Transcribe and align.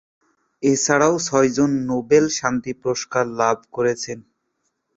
এছাড়াও 0.63 1.15
ছয়জন 1.27 1.71
নোবেল 1.89 2.25
শান্তি 2.37 2.71
পুরস্কার 2.81 3.25
লাভ 3.39 3.57
করেছেন। 3.75 4.19